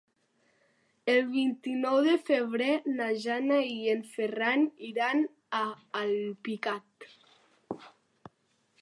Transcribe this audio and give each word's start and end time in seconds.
El 1.11 1.19
vint-i-nou 1.33 1.97
de 2.07 2.15
febrer 2.29 2.71
na 2.95 3.11
Jana 3.27 3.59
i 3.75 3.77
en 3.93 4.03
Ferran 4.17 4.67
iran 4.91 5.25
a 5.63 5.63
Alpicat. 6.03 7.11